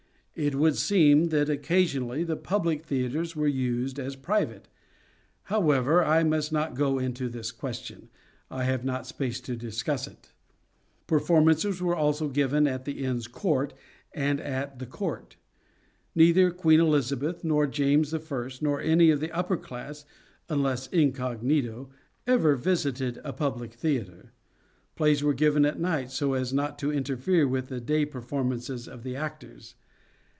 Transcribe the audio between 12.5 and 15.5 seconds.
at the Inns of Court and at the Court.